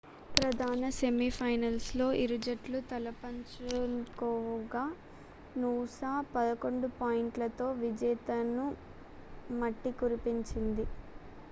ప్రధాన 0.31 0.85
semi 0.95 1.27
final 1.35 1.77
లో 1.93 2.07
ఇరుజట్లు 2.21 2.79
తలపపంచుకోగా 2.89 4.83
నూసా 5.55 6.13
11 6.33 6.65
పాయింట్లతో 6.99 7.67
విజేతలను 7.83 8.67
మట్టికరిపించింది 9.61 10.87